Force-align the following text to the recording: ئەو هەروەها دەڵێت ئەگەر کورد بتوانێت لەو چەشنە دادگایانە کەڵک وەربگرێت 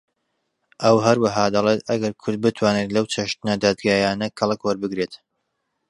ئەو 0.83 0.97
هەروەها 1.05 1.45
دەڵێت 1.55 1.79
ئەگەر 1.89 2.13
کورد 2.21 2.39
بتوانێت 2.45 2.89
لەو 2.95 3.05
چەشنە 3.13 3.53
دادگایانە 3.63 4.27
کەڵک 4.37 4.61
وەربگرێت 4.63 5.13